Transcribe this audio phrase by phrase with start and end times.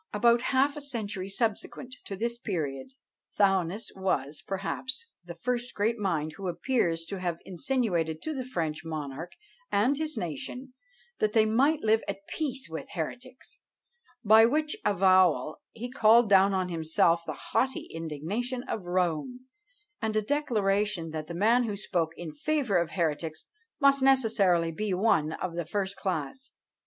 [0.13, 2.87] About half a century subsequent to this period,
[3.37, 8.83] Thuanus was, perhaps, the first great mind who appears to have insinuated to the French
[8.83, 9.33] monarch
[9.71, 10.73] and his nation,
[11.19, 13.59] that they might live at peace with heretics;
[14.23, 19.41] by which avowal he called down on himself the haughty indignation of Rome,
[20.01, 23.45] and a declaration that the man who spoke in favour of heretics
[23.79, 26.49] must necessarily be one of the first class.